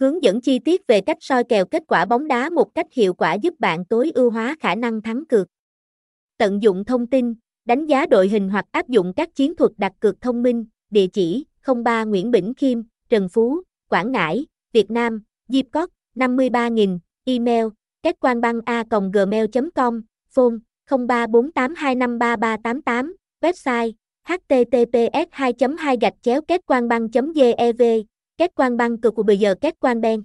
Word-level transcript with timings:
Hướng 0.00 0.22
dẫn 0.22 0.40
chi 0.40 0.58
tiết 0.58 0.86
về 0.86 1.00
cách 1.00 1.16
soi 1.20 1.44
kèo 1.44 1.64
kết 1.64 1.82
quả 1.88 2.04
bóng 2.04 2.28
đá 2.28 2.50
một 2.50 2.74
cách 2.74 2.86
hiệu 2.92 3.14
quả 3.14 3.34
giúp 3.34 3.54
bạn 3.58 3.84
tối 3.84 4.10
ưu 4.14 4.30
hóa 4.30 4.56
khả 4.60 4.74
năng 4.74 5.02
thắng 5.02 5.26
cược. 5.26 5.48
Tận 6.36 6.62
dụng 6.62 6.84
thông 6.84 7.06
tin, 7.06 7.34
đánh 7.64 7.86
giá 7.86 8.06
đội 8.06 8.28
hình 8.28 8.48
hoặc 8.48 8.64
áp 8.72 8.88
dụng 8.88 9.12
các 9.16 9.34
chiến 9.34 9.56
thuật 9.56 9.72
đặt 9.76 9.92
cược 10.00 10.20
thông 10.20 10.42
minh, 10.42 10.64
địa 10.90 11.06
chỉ 11.06 11.44
03 11.84 12.04
Nguyễn 12.04 12.30
Bỉnh 12.30 12.54
Khiêm, 12.54 12.82
Trần 13.08 13.28
Phú, 13.28 13.60
Quảng 13.88 14.12
Ngãi, 14.12 14.46
Việt 14.72 14.90
Nam, 14.90 15.22
Diệp 15.48 15.66
Cót, 15.72 15.88
53.000, 16.14 16.98
email, 17.24 17.66
kết 18.02 18.16
quan 18.20 18.40
băng 18.40 18.60
a 18.64 18.84
gmail.com, 19.12 20.02
phone 20.30 20.54
0348253388, 20.88 23.12
website 23.42 23.92
https 24.24 25.26
2 25.30 25.52
2 25.78 25.96
gạch 26.00 26.14
chéo 26.22 26.42
kết 26.42 26.60
quan 26.66 26.88
băng 26.88 27.08
gev 27.34 27.82
kết 28.38 28.52
quan 28.54 28.76
băng 28.76 29.00
cực 29.00 29.14
của 29.14 29.22
bây 29.22 29.38
giờ 29.38 29.54
kết 29.60 29.74
quan 29.80 30.00
ben 30.00 30.22